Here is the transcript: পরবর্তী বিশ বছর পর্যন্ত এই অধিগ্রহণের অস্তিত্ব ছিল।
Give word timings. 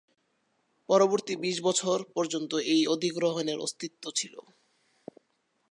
পরবর্তী 0.89 1.33
বিশ 1.35 1.57
বছর 1.61 1.97
পর্যন্ত 2.15 2.51
এই 2.73 2.81
অধিগ্রহণের 2.87 3.57
অস্তিত্ব 3.57 4.03
ছিল। 4.15 4.35